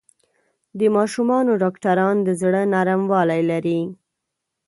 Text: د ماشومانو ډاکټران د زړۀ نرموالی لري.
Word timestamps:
د 0.79 0.81
ماشومانو 0.97 1.51
ډاکټران 1.63 2.15
د 2.23 2.29
زړۀ 2.41 2.63
نرموالی 2.73 3.41
لري. 3.51 3.79